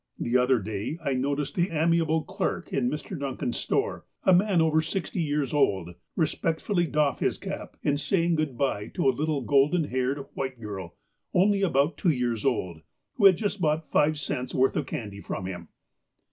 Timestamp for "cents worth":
14.19-14.75